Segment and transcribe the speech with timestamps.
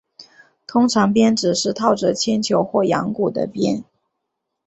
[0.65, 3.83] 通常鞭子是套着铅球或羊骨的鞭。